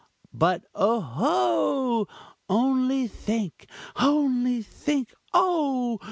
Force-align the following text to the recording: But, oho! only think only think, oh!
But, 0.33 0.65
oho! 0.73 2.07
only 2.49 3.07
think 3.07 3.67
only 3.97 4.63
think, 4.63 5.13
oh! 5.31 5.99